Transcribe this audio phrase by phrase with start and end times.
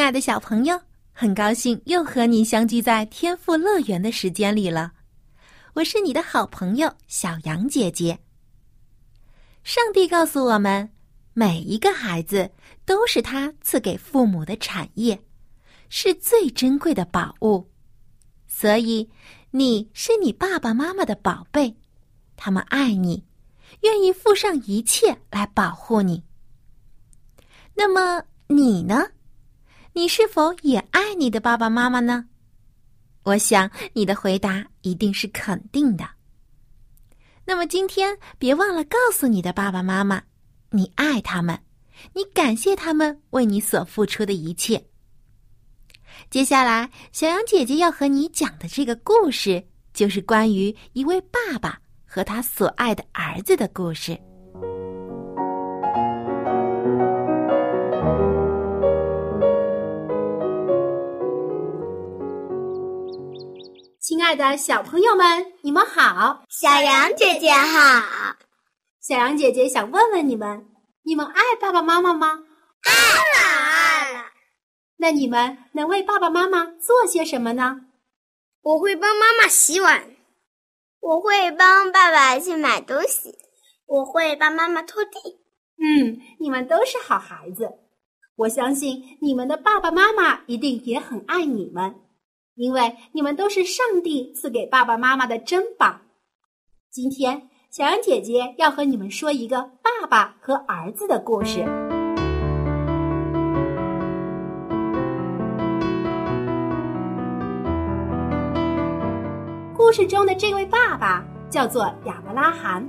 [0.00, 0.80] 亲爱的小朋友，
[1.12, 4.90] 很高兴又和你相聚在天赋乐园的时间里了。
[5.74, 8.18] 我是你的好朋友小羊姐姐。
[9.62, 10.90] 上帝告诉我们，
[11.34, 12.50] 每一个孩子
[12.86, 15.22] 都是他赐给父母的产业，
[15.90, 17.68] 是最珍贵的宝物。
[18.48, 19.06] 所以，
[19.50, 21.76] 你是你爸爸妈妈的宝贝，
[22.36, 23.22] 他们爱你，
[23.82, 26.24] 愿意付上一切来保护你。
[27.74, 29.06] 那么，你呢？
[30.00, 32.24] 你是否也爱你的爸爸妈妈呢？
[33.22, 36.08] 我想你的回答一定是肯定的。
[37.44, 40.22] 那么今天别忘了告诉你的爸爸妈妈，
[40.70, 41.60] 你爱他们，
[42.14, 44.82] 你感谢他们为你所付出的一切。
[46.30, 49.62] 接下来，小羊姐姐要和你讲的这个故事，
[49.92, 54.18] 就是关于一位爸爸和他所爱的儿子的故事。
[64.10, 66.42] 亲爱的小朋友们，你们好！
[66.48, 68.34] 小羊姐姐好！
[69.00, 70.66] 小羊姐姐想问问你们：
[71.04, 72.42] 你们爱爸爸妈妈吗？
[72.82, 74.24] 爱了，爱了。
[74.96, 77.82] 那你们能为爸爸妈妈做些什么呢？
[78.62, 80.16] 我会帮妈妈洗碗，
[80.98, 83.38] 我会帮爸爸去买东西，
[83.86, 85.20] 我会帮妈妈拖地。
[85.78, 87.70] 嗯，你们都是好孩子。
[88.34, 91.94] 我相信你们的爸爸妈妈一定也很爱你们。
[92.56, 96.00] 因为你们都是上帝赐给爸爸妈妈的珍宝。
[96.90, 101.64] 今天，小羊姐姐要和你们说一个爸爸和儿子的故事。
[109.76, 112.86] 故事中的这位爸爸叫做亚伯拉罕。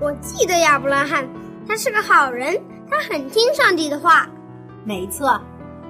[0.00, 1.28] 我记得亚伯拉罕，
[1.66, 4.28] 他是个好人，他很听上帝的话。
[4.84, 5.40] 没错。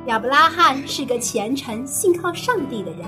[0.06, 3.00] 亚伯拉罕是个虔诚、信靠上帝的人。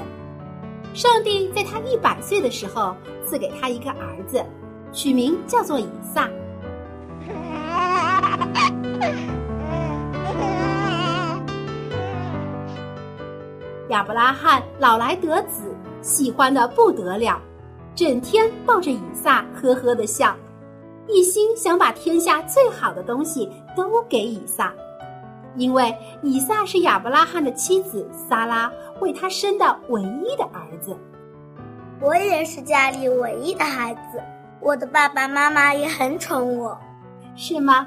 [0.92, 4.44] 上帝在他一百岁的时候赐给他一个儿子，
[4.92, 6.28] 取名叫做以撒。
[13.90, 15.72] 亚伯拉罕老来得子，
[16.02, 17.40] 喜欢的不得了，
[17.94, 20.36] 整天抱着以撒呵呵的笑，
[21.06, 24.74] 一心想把天下最好的东西都给以撒。
[25.58, 30.96] 因为以撒是亚伯拉罕的妻子撒拉为他生的唯一的儿子，
[32.00, 34.22] 我也是家里唯一的孩子，
[34.60, 36.78] 我的爸爸妈妈也很宠我，
[37.34, 37.86] 是吗？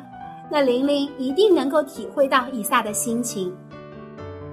[0.52, 3.56] 那玲玲一定能够体会到以撒的心情。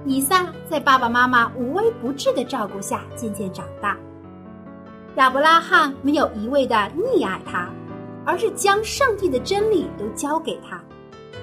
[0.05, 3.97] 以撒在爸爸妈妈无微不至的照顾下渐渐长大，
[5.17, 7.67] 亚伯拉罕没有一味的溺爱他，
[8.25, 10.81] 而是将上帝的真理都教给他。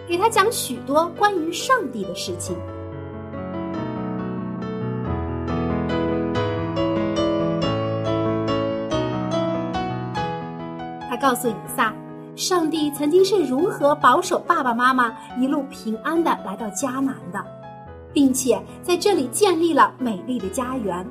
[0.09, 2.57] 给他讲许多关于上帝的事情。
[11.09, 11.95] 他告诉以撒，
[12.37, 17.43] 上帝曾经是如何保守爸爸妈妈一路平安的来到迦南的，
[18.13, 21.05] 并且在这里建立了美丽的家园。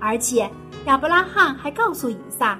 [0.00, 0.48] 而且
[0.86, 2.58] 亚伯拉罕还告诉以撒，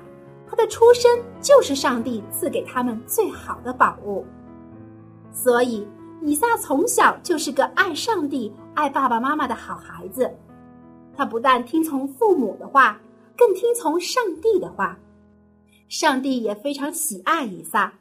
[0.48, 1.10] 他的出生
[1.40, 4.26] 就是上帝赐给他们最好的宝物。
[5.34, 5.86] 所以，
[6.22, 10.32] 以撒从小就是个爱上帝、爱爸爸妈妈的好孩子。
[11.14, 12.98] 他不但听从父母的话，
[13.36, 14.98] 更听从上帝的话。
[15.88, 17.92] 上帝也非常喜爱以撒，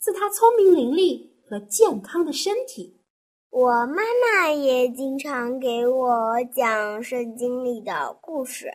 [0.00, 2.96] 赐他聪明伶俐和健康的身体。
[3.50, 8.70] 我妈妈也经常给我讲圣经里的故事，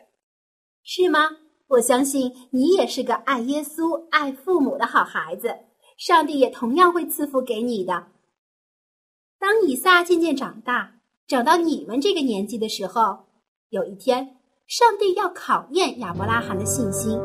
[0.82, 1.28] 是吗？
[1.68, 5.54] 我相信你也是个爱耶稣、爱父母的好孩子。
[5.96, 8.06] 上帝也同样会赐福给你的。
[9.38, 10.94] 当以撒渐渐长大，
[11.28, 13.26] 长到你们这个年纪的时候，
[13.70, 14.36] 有一天，
[14.66, 17.20] 上帝要考验亚伯拉罕的信心。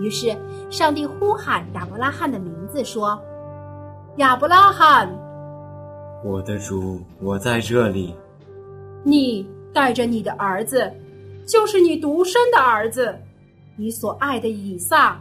[0.00, 0.36] 于是，
[0.70, 3.18] 上帝呼喊亚伯拉罕的名字，说
[4.16, 5.08] ：“亚伯拉罕，
[6.24, 8.14] 我的主，我在这里。”
[9.04, 9.48] 你。
[9.72, 10.92] 带着你的儿子，
[11.46, 13.16] 就是你独生的儿子，
[13.76, 15.20] 你所爱的以撒，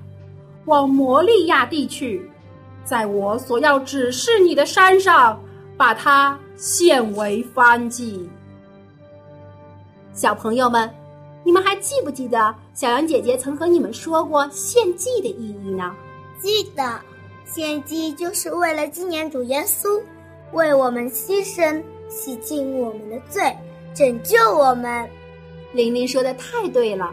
[0.65, 2.29] 往摩利亚地去，
[2.83, 5.41] 在我所要指示你的山上，
[5.75, 8.29] 把它献为燔祭。”
[10.13, 10.89] 小朋友们，
[11.43, 15.95] 你们还记不记得小羊姐姐曾和你们说过献祭的意义呢？
[16.39, 16.99] 记得，
[17.45, 20.01] 献祭就是为了纪念主耶稣
[20.53, 23.55] 为我们牺牲，洗净我们的罪，
[23.97, 25.09] 拯救我们。
[25.73, 27.11] 玲玲说的太对了。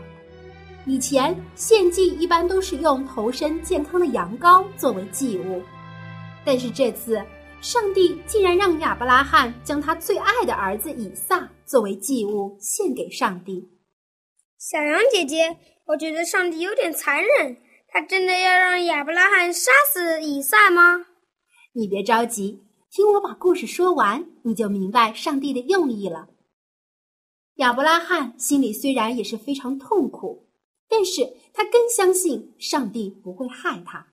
[0.84, 5.62] 以前献祭一般都是用头身健康的羊羔作为祭物，
[6.44, 7.25] 但是这次。
[7.62, 13.66] 上帝竟然让亚伯拉罕将他最爱的儿子以撒作为祭物献给上帝。
[14.58, 17.56] 小羊姐姐，我觉得上帝有点残忍，
[17.88, 21.06] 他真的要让亚伯拉罕杀死以撒吗？
[21.72, 22.60] 你别着急，
[22.90, 26.28] 听我把故事说完，你就明白上帝的用意了。
[27.56, 30.48] 亚伯拉罕心里虽然也是非常痛苦，
[30.88, 34.08] 但是他更相信上帝不会害他。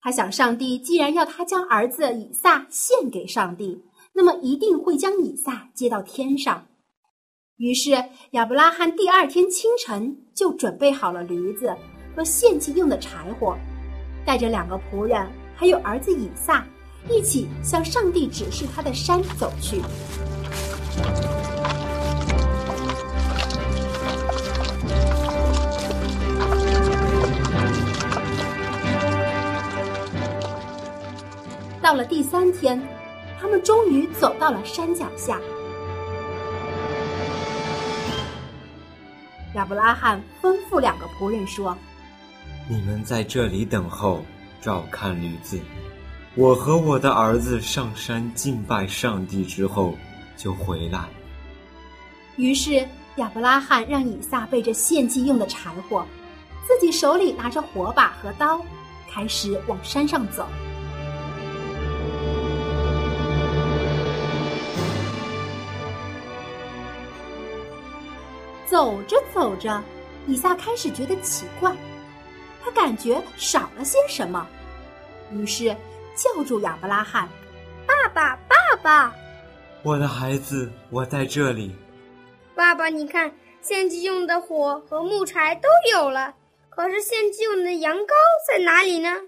[0.00, 3.80] 他想，上帝既然要他将儿子以撒献给上帝，
[4.12, 6.66] 那么一定会将以撒接到天上。
[7.58, 7.90] 于是，
[8.32, 11.72] 亚伯拉罕第二天清晨就准备好了驴子
[12.16, 13.56] 和献祭用的柴火，
[14.26, 16.66] 带着两个仆人还有儿子以撒，
[17.08, 19.80] 一起向上帝指示他的山走去。
[31.88, 32.78] 到了第三天，
[33.40, 35.40] 他们终于走到了山脚下。
[39.54, 41.74] 亚伯拉罕吩咐两个仆人说
[42.68, 44.22] ：“你们在这里等候，
[44.60, 45.58] 照看驴子。
[46.34, 49.94] 我和我的儿子上山敬拜上帝之后，
[50.36, 51.08] 就回来。”
[52.36, 52.86] 于是
[53.16, 56.04] 亚伯拉罕让以撒背着献祭用的柴火，
[56.66, 58.60] 自己手里拿着火把和刀，
[59.10, 60.46] 开始往山上走。
[68.78, 69.82] 走着走着，
[70.28, 71.74] 以撒开始觉得奇怪，
[72.62, 74.46] 他感觉少了些什么，
[75.32, 75.74] 于是
[76.14, 77.28] 叫住亚伯拉罕
[77.84, 79.12] ：“爸爸，爸爸！”
[79.82, 81.74] 我的孩子，我在这里。
[82.54, 86.36] 爸爸，你看，献祭用的火和木柴都有了，
[86.70, 88.12] 可是献祭用的羊羔
[88.48, 89.22] 在哪里呢？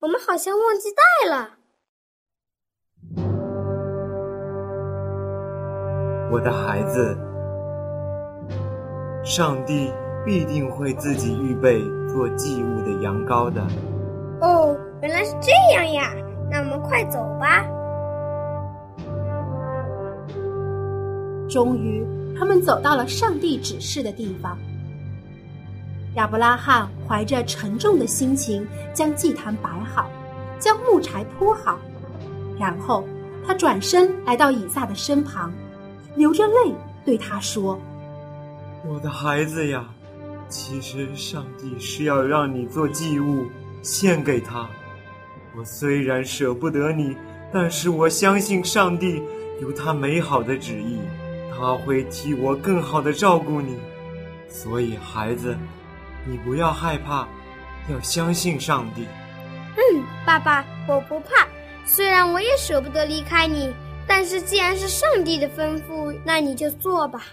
[0.00, 1.58] 我们好像忘记带了。
[6.32, 7.14] 我的孩子。
[9.24, 9.90] 上帝
[10.22, 11.80] 必定会自己预备
[12.12, 13.66] 做祭物的羊羔的。
[14.42, 16.12] 哦，原来是这样呀！
[16.50, 17.64] 那我们快走吧。
[21.48, 22.06] 终于，
[22.38, 24.58] 他们走到了上帝指示的地方。
[26.16, 30.10] 亚伯拉罕怀着沉重的心情，将祭坛摆好，
[30.58, 31.78] 将木柴铺好，
[32.58, 33.04] 然后
[33.46, 35.50] 他转身来到以撒的身旁，
[36.14, 36.74] 流着泪
[37.06, 37.78] 对他说。
[38.86, 39.88] 我的孩子呀，
[40.48, 43.46] 其实上帝是要让你做祭物
[43.82, 44.68] 献给他。
[45.56, 47.16] 我虽然舍不得你，
[47.52, 49.22] 但是我相信上帝
[49.62, 50.98] 有他美好的旨意，
[51.50, 53.78] 他会替我更好的照顾你。
[54.48, 55.56] 所以，孩子，
[56.26, 57.26] 你不要害怕，
[57.90, 59.06] 要相信上帝。
[59.76, 61.48] 嗯，爸爸，我不怕。
[61.86, 63.72] 虽然我也舍不得离开你，
[64.06, 67.24] 但是既然是上帝的吩咐，那你就做吧。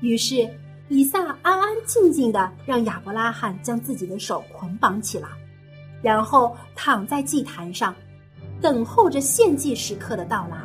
[0.00, 0.48] 于是，
[0.88, 5.28] 以撒安安静静的让亚伯拉罕将自己的手捆绑起来，
[6.02, 7.94] 然后躺在祭坛上，
[8.60, 10.56] 等候着献祭时刻的到来。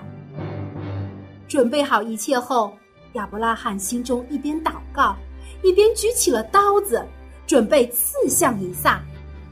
[1.47, 2.73] 准备好一切后，
[3.13, 5.15] 亚伯拉罕心中一边祷告，
[5.63, 7.05] 一边举起了刀子，
[7.45, 9.01] 准备刺向以撒。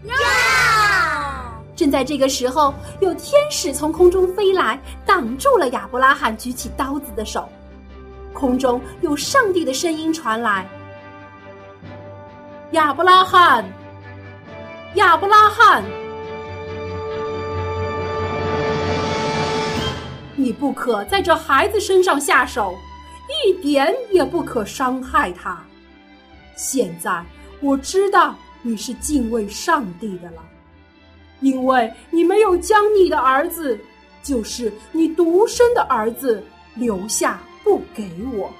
[0.05, 0.13] 呀！
[1.75, 7.47] 正在这个时候，有天使从空中飞来，挡住了亚伯拉罕举起刀子的手。
[8.33, 10.67] 空中有上帝的声音传来
[12.71, 13.63] ：“亚伯拉罕，
[14.95, 15.83] 亚伯拉罕，
[20.35, 22.75] 你不可在这孩子身上下手，
[23.45, 25.63] 一点也不可伤害他。
[26.55, 27.23] 现在
[27.61, 30.43] 我知道你是敬畏上帝的了，
[31.39, 33.79] 因为你没有将你的儿子，
[34.21, 36.43] 就是你独生的儿子
[36.75, 38.51] 留下。”不给我。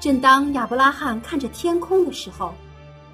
[0.00, 2.54] 正当亚伯拉罕看着天空的时候，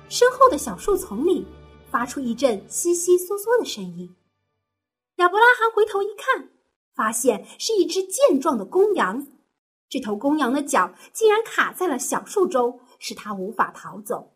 [0.08, 1.46] 身后的小树丛里
[1.90, 4.14] 发出一阵悉悉嗦嗦的声音。
[5.16, 6.50] 亚伯拉罕回头一看，
[6.94, 9.26] 发现是一只健壮的公羊，
[9.88, 14.32] 这头公羊的脚竟然卡在了小树中，使它无法逃走。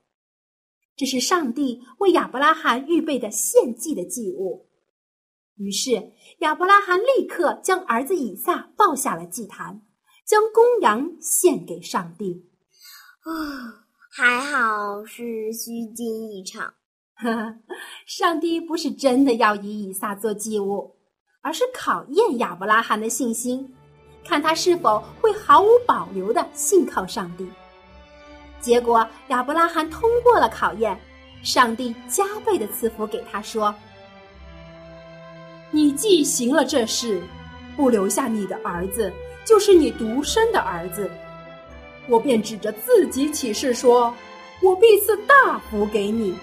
[0.94, 4.68] 这是上帝为亚伯拉罕预备的献祭的祭物。
[5.56, 9.82] 于是亚伯拉罕立刻将儿子以撒抱下了祭坛，
[10.26, 12.50] 将公羊献给上帝。
[13.22, 16.74] 啊，还好是虚惊一场。
[17.18, 17.54] 呵呵，
[18.06, 20.96] 上帝不是真的要以以撒做祭物，
[21.40, 23.74] 而是考验亚伯拉罕的信心，
[24.24, 27.48] 看他是否会毫无保留的信靠上帝。
[28.60, 31.00] 结果亚伯拉罕通过了考验，
[31.42, 33.74] 上帝加倍的赐福给他，说
[35.70, 37.22] ：“你既行了这事，
[37.76, 39.12] 不留下你的儿子，
[39.46, 41.10] 就是你独生的儿子，
[42.08, 44.12] 我便指着自己起誓说，
[44.60, 46.36] 我必赐大福给你。”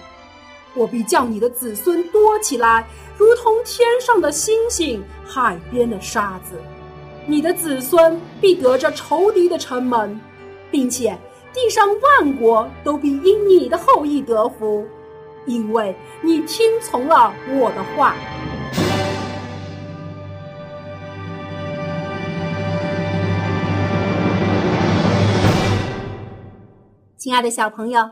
[0.76, 2.84] 我必叫你的子孙多起来，
[3.16, 6.60] 如同天上的星星、海边的沙子。
[7.28, 10.20] 你的子孙必得着仇敌的城门，
[10.72, 11.16] 并且
[11.52, 14.84] 地上万国都必因你的后裔得福，
[15.46, 18.16] 因为你听从了我的话。
[27.24, 28.02] 亲爱的小朋友。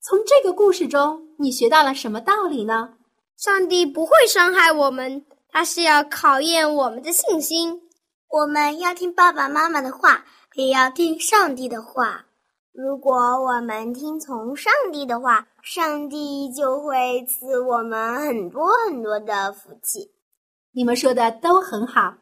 [0.00, 2.94] 从这个故事中，你学到了什么道理呢？
[3.36, 7.82] 上帝不会伤害我们，他是要考验我们的信心。
[8.30, 10.24] 我们要听爸爸妈妈的话，
[10.54, 12.24] 也要听上帝的话。
[12.72, 20.12] 如果我们听从上帝的话，上帝就会赐我们很多很多的福气。
[20.72, 22.14] 你们说的都很好，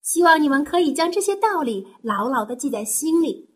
[0.00, 3.50] 希望你们可以将这些道理牢牢的记在心里。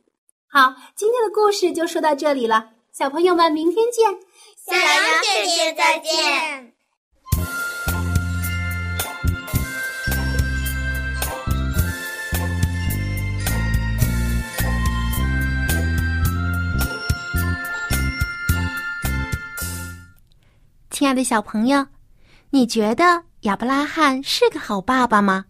[0.51, 2.71] 好，今天的故事就说到这里了。
[2.91, 4.11] 小朋友们，明天见！
[4.57, 6.73] 小羊姐姐再见。
[20.91, 21.87] 亲爱的小朋友，
[22.49, 25.45] 你觉得亚伯拉罕是个好爸爸吗？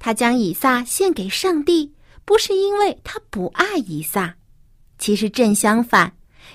[0.00, 1.94] 他将以撒献给上帝，
[2.28, 4.34] 不是因为他不爱以撒，
[4.98, 6.14] 其实正相反。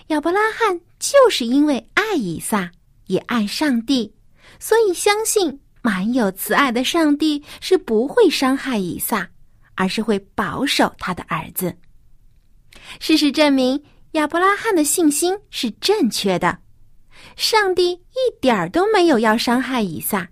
[0.10, 2.72] 亚伯拉罕就是因为爱以撒，
[3.08, 4.14] 也爱上帝，
[4.60, 9.28] 所以相信满有慈爱的上帝是不会伤害以撒，
[9.74, 11.76] 而是会保守他的儿子。
[13.00, 16.60] 事实证明，亚伯拉罕的信心是正确的，
[17.36, 20.30] 上帝一点儿都没有要伤害以撒，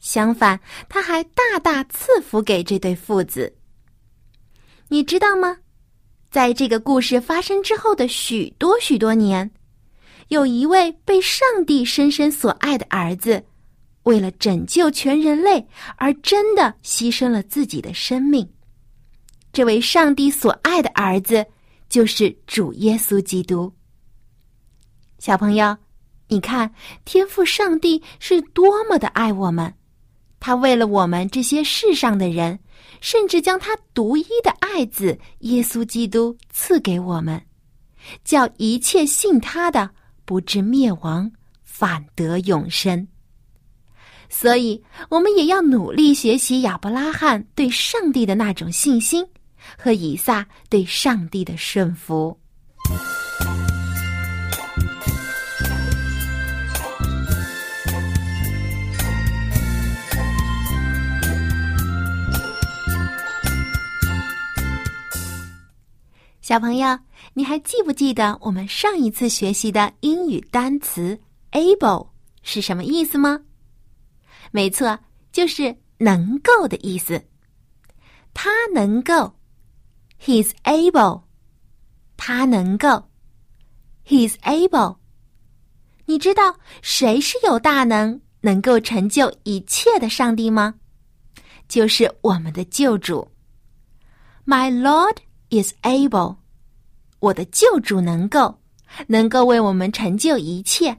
[0.00, 3.56] 相反，他还大大赐福给这对父子。
[4.88, 5.58] 你知道吗？
[6.30, 9.50] 在这个故事发生之后的许多许多年，
[10.28, 13.44] 有一位被上帝深深所爱的儿子，
[14.02, 15.64] 为了拯救全人类
[15.96, 18.48] 而真的牺牲了自己的生命。
[19.52, 21.46] 这位上帝所爱的儿子，
[21.88, 23.72] 就是主耶稣基督。
[25.20, 25.76] 小朋友，
[26.26, 26.74] 你看，
[27.04, 29.72] 天父上帝是多么的爱我们，
[30.40, 32.58] 他为了我们这些世上的人。
[33.04, 37.38] 甚至将他独一的爱子耶稣基督赐给我们，
[38.24, 39.90] 叫一切信他的
[40.24, 41.30] 不至灭亡，
[41.62, 43.06] 反得永生。
[44.30, 49.22] 所以，我们也要努力学习亚伯拉罕对上帝的那种信心，
[49.76, 52.40] 和以撒对上帝的顺服。
[66.44, 66.98] 小朋友，
[67.32, 71.18] 你还记不记得我们上一次学习的英语单词
[71.52, 72.06] “able”
[72.42, 73.40] 是什么意思吗？
[74.50, 74.98] 没错，
[75.32, 77.18] 就是能够的意思。
[78.34, 79.32] 他能够
[80.22, 81.22] ，He's able。
[82.18, 83.08] 他能够
[84.06, 84.98] ，He's able。
[86.04, 90.74] 你知道谁是有大能、能够成就一切的上帝吗？
[91.68, 93.26] 就是我们的救主
[94.44, 95.16] ，My Lord。
[95.62, 96.36] Is able，
[97.20, 98.58] 我的救主能够，
[99.06, 100.96] 能够为我们成就一切，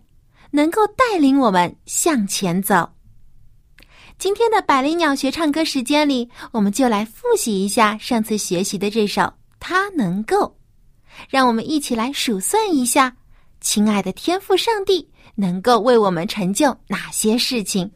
[0.51, 2.89] 能够带领我们向前走。
[4.17, 9.21] 今天的百灵鸟学唱歌时间里，我们就来复习一下上次学习的这首
[9.59, 10.37] 《他能够》，
[11.29, 13.15] 让我们一起来数算一下，
[13.59, 17.91] 亲爱的天赋上帝能够为我们成就哪些事情。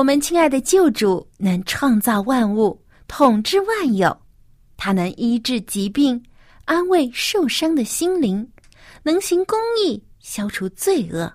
[0.00, 4.18] 我们亲爱的救主能创造万物，统治万有，
[4.78, 6.24] 他能医治疾病，
[6.64, 8.50] 安慰受伤的心灵，
[9.02, 11.30] 能行公义，消除罪恶，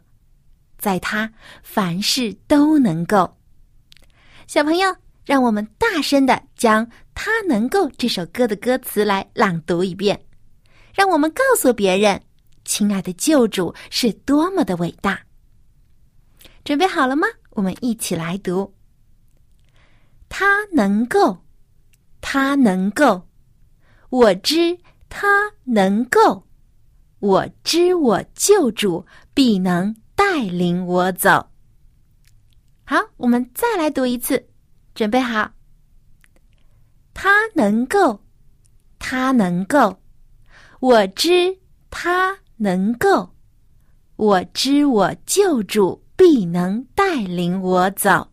[0.79, 1.31] 在他
[1.61, 3.37] 凡事都能够。
[4.47, 10.19] 小朋友，让我们大声的将《他能够》这首歌的歌词来朗读一遍，
[10.91, 12.19] 让我们告诉别人，
[12.63, 15.21] 亲爱的救主是多么的伟大。
[16.63, 17.27] 准备好了吗？
[17.55, 18.73] 我们一起来读。
[20.29, 21.43] 他能够，
[22.21, 23.27] 他能够，
[24.09, 24.77] 我知
[25.09, 26.45] 他能够，
[27.19, 31.49] 我知我救主必能带领我走。
[32.83, 34.47] 好，我们再来读一次，
[34.93, 35.51] 准备好。
[37.13, 38.21] 他能够，
[38.99, 40.01] 他能够，
[40.81, 41.57] 我知
[41.89, 43.33] 他能够，
[44.17, 46.04] 我知我救主。
[46.15, 48.29] 必能带领我走。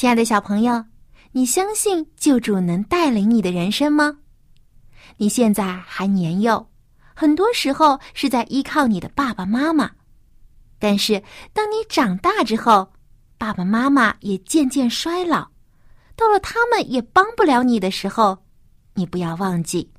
[0.00, 0.82] 亲爱的小朋友，
[1.32, 4.16] 你相信救主能带领你的人生吗？
[5.18, 6.70] 你现在还年幼，
[7.14, 9.90] 很多时候是在依靠你的爸爸妈妈。
[10.78, 12.90] 但是当你长大之后，
[13.36, 15.46] 爸爸妈妈也渐渐衰老，
[16.16, 18.38] 到了他们也帮不了你的时候，
[18.94, 19.92] 你不要忘记，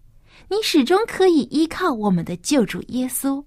[0.49, 3.45] 你始终可以依靠我们的救主耶稣，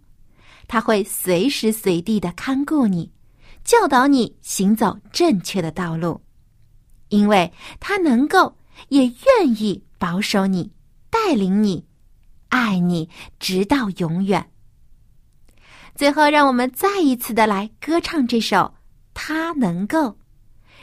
[0.68, 3.10] 他会随时随地的看顾你，
[3.64, 6.23] 教导你行走正确的道路。
[7.08, 8.56] 因为他能够，
[8.88, 10.72] 也愿意保守你，
[11.10, 11.86] 带领你，
[12.48, 14.50] 爱你，直到永远。
[15.94, 18.56] 最后，让我们再一次的来歌唱这首
[19.14, 19.98] 《他能够》，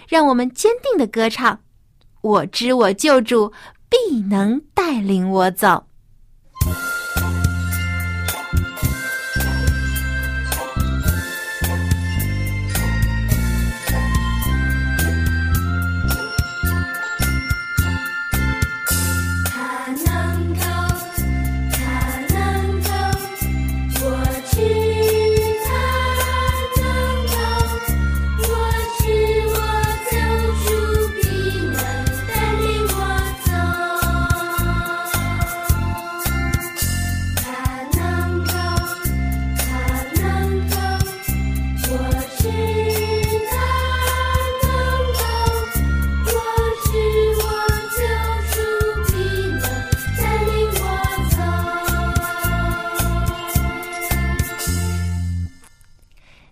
[0.07, 1.59] 让我们坚定的歌唱：
[2.21, 3.51] 我知我救主
[3.89, 5.87] 必能带领我走。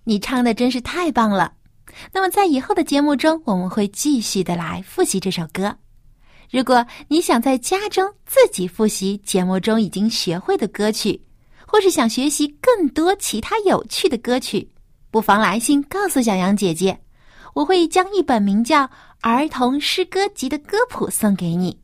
[0.09, 1.53] 你唱的真是太棒了！
[2.11, 5.77] 那么在以后的节目中，我们会继续的来复习这首歌。
[6.49, 11.21] 如果你想在家中自己复习节目中已经学会的歌曲，
[11.67, 14.67] 或是想学习更多其他有趣的歌曲，
[15.11, 16.99] 不妨来信告诉小杨姐姐，
[17.53, 18.85] 我会将一本名叫
[19.21, 21.79] 《儿童诗歌集》的歌谱送给你，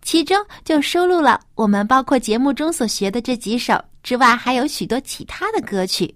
[0.00, 6.14] 其中就收录了我们包括节目中所学的这几首之外，还有许多其他的歌曲。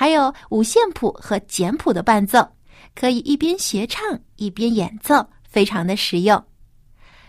[0.00, 2.52] 还有五线谱和简谱的伴奏，
[2.94, 6.42] 可以一边学唱一边演奏，非常的实用。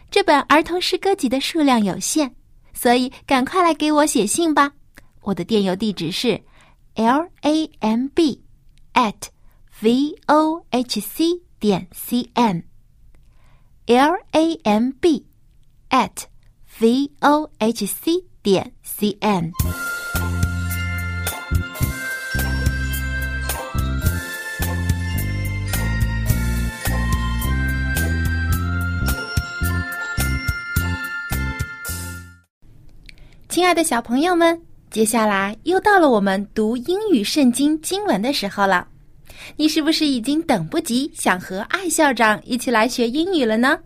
[0.10, 2.32] 这本儿童诗歌集的数量有限，
[2.74, 4.72] 所以赶快来给我写信吧。
[5.20, 6.42] 我的电邮地址是
[6.96, 8.42] l a m b
[8.94, 9.22] at
[9.82, 12.64] v o h c 点 c n
[13.86, 15.26] l a m b
[15.90, 16.24] at
[16.80, 19.52] v o h c 点 c n。
[33.62, 38.88] 亲爱的小朋友们，接下来又到了我们读英语圣经经文的时候了。
[39.56, 43.78] 你是不是已经等不及想和艾校长一起来学英语了呢？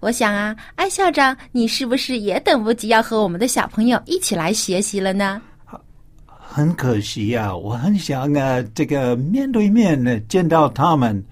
[0.00, 5.40] 我想啊，艾校长，你是不是也等不及要和我们的小朋友一起来学习了呢？
[6.26, 11.24] 很可惜呀、我很想啊，这个面对面的见到他们，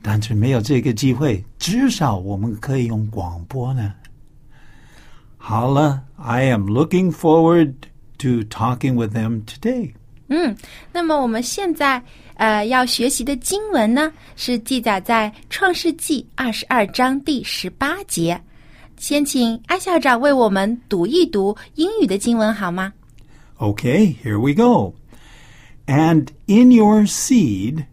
[0.00, 1.44] 但是没有这个机会。
[1.58, 3.92] 至少我们可以用广播呢。
[5.45, 7.73] 好了，I am looking forward
[8.19, 9.93] to talking with them today.
[10.27, 10.55] 嗯，
[10.93, 12.01] 那么我们现在
[12.35, 18.39] 呃要学习的经文呢，是记载在创世纪二十二章第十八节。
[18.97, 22.93] 先请艾校长为我们读一读英语的经文好吗？
[23.57, 24.93] Okay, here we go.
[25.87, 27.85] And in your seed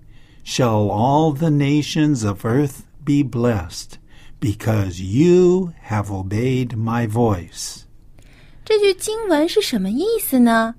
[0.45, 3.95] shall all the nations of earth be blessed,
[4.43, 7.83] because you have obeyed my voice.
[8.65, 10.75] 这句经文是什么意思呢？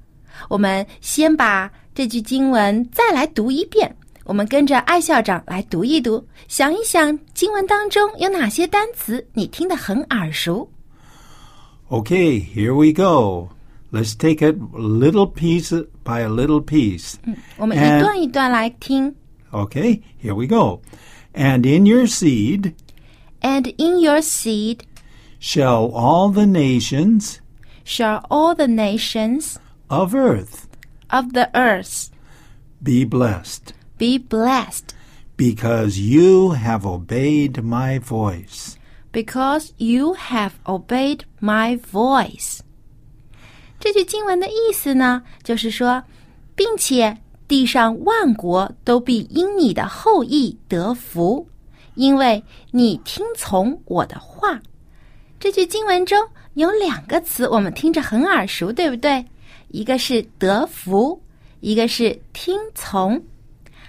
[0.48, 3.96] 我们先把这句经文再来读一遍。
[4.24, 10.70] 我们跟着艾校长来读一读，想一想经文当中有哪些单词你听得很耳熟。
[11.90, 13.50] Okay, here we go.
[13.92, 15.72] Let's take it little piece
[16.04, 17.16] by a little piece.
[17.58, 19.16] 我们一 And- 段一段来听。
[19.50, 20.82] Okay, here we go.
[21.34, 22.74] And in your seed
[23.44, 24.84] And in your seed
[25.40, 27.40] shall all the nations
[27.84, 29.58] shall all the nations
[29.90, 30.68] of earth
[31.10, 32.10] of the earth
[32.84, 34.94] be blessed, be blessed,
[35.38, 38.78] because you have obeyed my voice.
[39.12, 42.60] because you have obeyed my voice。
[43.80, 46.04] 这句经文的意思呢，就是说，
[46.56, 51.48] 并且地上万国都必因你的后裔得福，
[51.95, 54.61] 因为你听从我的话。
[55.39, 56.19] 这句经文中
[56.55, 59.25] 有两个词，我们听着很耳熟，对不对？
[59.69, 61.21] 一个是得福，
[61.61, 63.23] 一个是听从。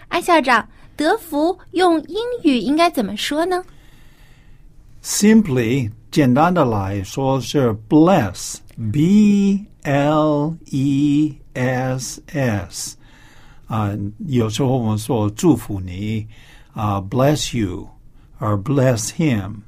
[0.08, 3.64] 艾校长，得福用英语应该怎么说呢
[5.04, 8.58] ？Simply 简单的来说是 bless,
[8.92, 12.98] b l e s s，
[13.68, 13.92] 啊、
[14.28, 16.28] 有时候我们说祝福你，
[16.74, 17.88] 啊、bless you
[18.41, 19.63] or bless him.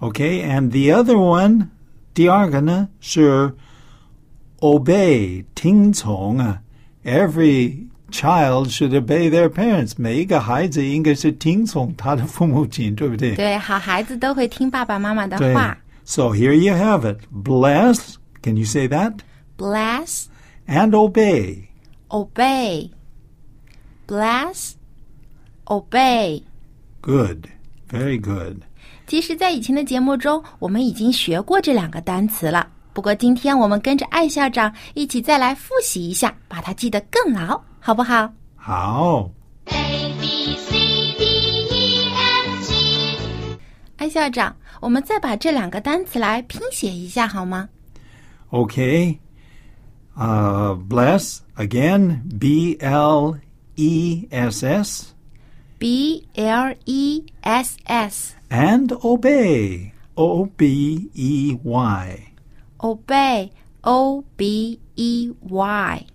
[0.00, 1.68] Okay, and the other one，
[2.14, 3.54] 第二个呢是
[4.60, 6.62] obey 听从啊，
[7.04, 13.34] every child should obey their parents，每一个孩子应该是听从他的父母亲，对不对？
[13.34, 15.76] 对，好孩子都会听爸爸妈妈的对话。
[16.04, 17.18] So here you have it.
[17.30, 19.18] Bless, can you say that?
[19.58, 20.26] Bless,
[20.66, 21.68] And obey.
[22.08, 22.90] obey.
[24.06, 24.74] Bless,
[25.66, 26.42] obey.
[27.03, 27.47] Good.
[27.91, 28.63] Very good.
[29.07, 32.65] 其实，在以前的节目中，我们已经学过这两个单词了。
[32.93, 38.31] 不过，今天我们跟着艾校长一起再来复习一下，把它记得更牢，好不好？
[38.55, 39.29] 好。
[39.65, 40.71] A B C
[41.17, 41.25] D
[41.69, 43.59] E F G
[43.97, 47.67] 艾校长，我们再把这两个单词来拼写一下好吗
[48.49, 49.17] ？Okay.
[50.15, 52.21] Uh, bless again.
[52.39, 53.35] B L
[53.75, 55.13] E S S.
[55.82, 59.92] B L E S S And obey.
[60.14, 62.18] O B E Y.
[62.78, 63.50] obey
[63.82, 66.06] O B E Y。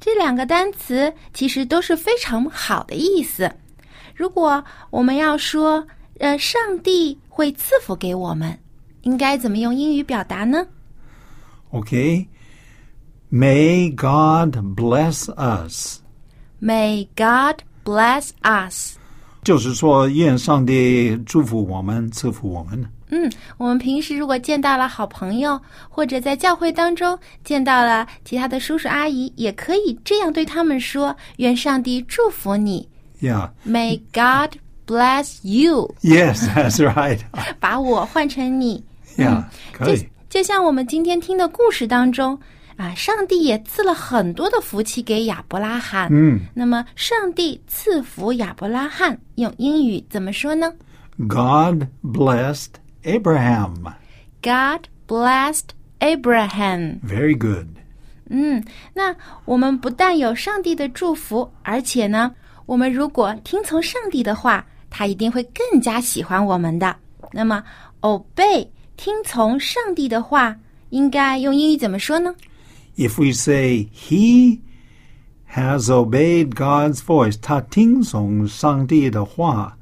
[0.00, 3.50] 这两个单词其实都是非常好的意思。
[4.14, 5.86] 如果我们要说，
[6.18, 8.58] 呃，上帝会赐福给我们，
[9.02, 10.66] 应该怎么用英语表达呢？
[11.70, 12.28] Okay.
[13.30, 16.00] May God bless us.
[16.62, 18.97] May God bless us。
[19.43, 22.85] 就是说，愿上帝祝福我们，赐福我们。
[23.09, 32.87] 嗯，我们平时如果见到了好朋友，或者在教会当中见到了其他的叔叔阿姨，也可以这样对他们说：“愿上帝祝福你
[33.21, 35.95] Yeah.，May God bless you。
[36.01, 37.19] Yes, that's right.
[37.59, 38.83] ”把我换成你
[39.17, 39.43] ，Yeah.
[39.73, 40.07] 就可以。
[40.29, 42.39] 就像我们今天听的故事当中
[42.79, 46.07] 啊，上帝也赐了很多的福气给亚伯拉罕。
[46.09, 50.71] 嗯那么上帝赐福亚伯拉罕，用英语怎么说呢
[51.27, 52.69] God blessed
[53.03, 55.65] Abraham.？God blessed
[55.99, 57.01] Abraham。
[57.01, 57.67] Very good.
[58.29, 58.63] 嗯，
[58.93, 59.13] 那
[59.43, 62.33] 我们不但有上帝的祝福，而且呢，
[62.65, 66.95] 我们如果听从上帝的话，他一定会更加喜欢我们的。
[67.33, 67.61] 那么
[67.99, 68.65] ，obey
[68.95, 70.55] 听从上帝的话，
[70.91, 72.33] 应该用英语怎么说呢？
[72.98, 74.60] If we say he
[75.52, 79.76] has obeyed God's voice, 他听从上帝的话,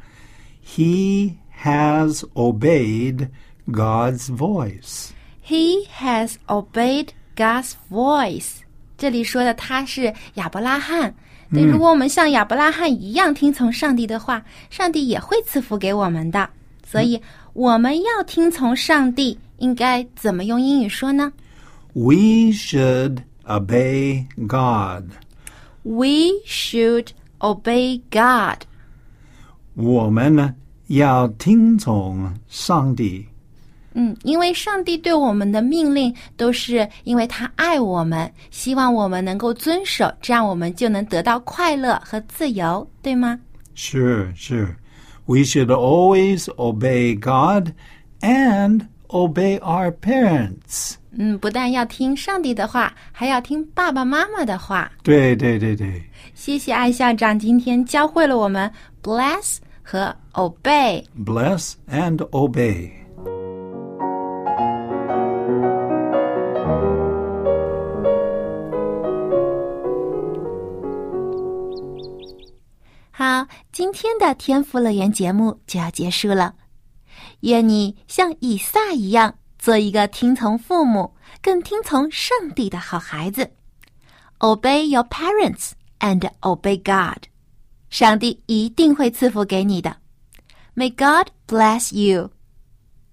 [0.65, 3.29] he has obeyed
[3.67, 5.11] God's voice.
[5.45, 8.61] He has obeyed God's voice。
[8.97, 11.15] 这里说的他是亚伯拉罕。
[11.51, 16.49] 对，如果我们像亚伯拉罕一样听从上帝的话，上帝也会赐福给我们的。
[16.87, 17.21] 所以
[17.53, 21.31] 我们要听从上帝，应该怎么用英语说呢
[21.97, 25.11] We should obey God.
[25.83, 27.09] We should
[27.41, 28.59] obey God.
[29.75, 30.55] 我们呢
[30.87, 33.27] 要听从上帝。
[33.95, 43.39] 嗯，因为上帝对我们的命令都是因为他爱我们，希望我们能够遵守，这样我们就能得到快乐和自由，对吗？
[43.75, 44.75] 是是，
[45.27, 47.73] We should always obey God
[48.21, 50.95] and obey our parents.
[51.20, 54.92] 嗯，不但要听上帝的话，还要听爸爸妈妈的话。
[55.02, 56.04] 对对对对，
[56.36, 61.04] 谢谢艾校长今天教会了我们 bless 和 obey。
[61.26, 62.92] bless and obey.
[73.10, 76.54] 好，今天的天赋乐园节目就要结束了。
[77.40, 79.34] 愿你像以撒一样，
[79.68, 83.52] 做一个听从父母、更听从上帝的好孩子。
[84.40, 87.26] Obey your parents and obey God，
[87.90, 89.98] 上帝一定会赐福给你的。
[90.74, 92.32] May God bless you。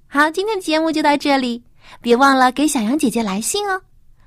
[0.07, 1.65] 好，今天的节目就到这里，
[2.01, 3.83] 别忘了给小羊姐姐来信哦。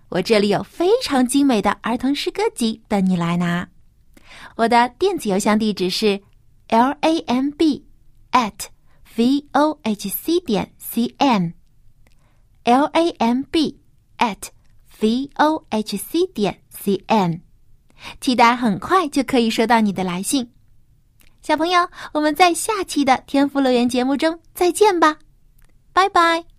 [0.09, 3.69] 我这里有非常精美的儿童诗歌集等你来拿。
[4.57, 6.21] 我的电子邮箱地址是
[6.67, 7.85] l a m b
[8.33, 8.65] at
[9.15, 11.51] v o h c 点 c m
[12.67, 13.79] l a m b
[14.17, 14.49] at
[14.99, 17.35] v o h c 点 c m，
[18.19, 20.51] 期待很快就可以收到你的来信。
[21.41, 25.17] 小朋友，我们在下期的天赋乐园节目中再见吧，
[25.93, 26.56] 拜拜。